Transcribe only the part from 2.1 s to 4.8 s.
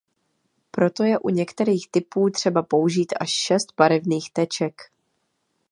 třeba použít až šest barevných teček.